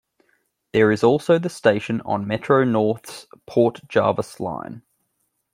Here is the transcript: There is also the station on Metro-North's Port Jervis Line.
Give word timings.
There 0.73 0.91
is 0.91 1.03
also 1.03 1.37
the 1.37 1.47
station 1.47 2.01
on 2.05 2.25
Metro-North's 2.25 3.27
Port 3.45 3.81
Jervis 3.87 4.39
Line. 4.39 4.81